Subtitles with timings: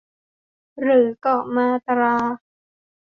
[0.81, 2.15] หรือเกาะมาตรา